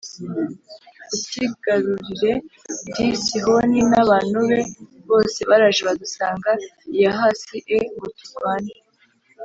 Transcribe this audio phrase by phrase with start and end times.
[1.15, 2.31] ucyigarurire
[2.95, 4.59] d Sihoni n abantu be
[5.09, 6.51] bose baraje badusanga
[6.95, 8.73] i Yahasi e ngo turwane